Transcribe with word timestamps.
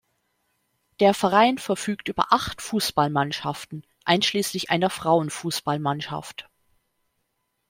Der 0.99 1.13
Verein 1.13 1.59
verfügt 1.59 2.07
über 2.09 2.33
acht 2.33 2.59
Fußball-Mannschaften, 2.63 3.83
einschließlich 4.03 4.71
einer 4.71 4.89
Frauenfußballmannschaft. 4.89 6.49